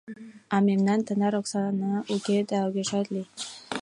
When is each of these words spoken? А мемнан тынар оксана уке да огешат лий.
А 0.55 0.55
мемнан 0.67 0.99
тынар 1.07 1.33
оксана 1.39 1.93
уке 2.15 2.37
да 2.49 2.57
огешат 2.67 3.05
лий. 3.13 3.27